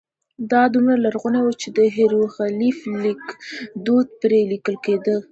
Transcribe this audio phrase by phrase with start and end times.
[0.51, 5.15] دا دومره لرغونی و چې د هېروغلیف لیکدود پرې لیکل کېده.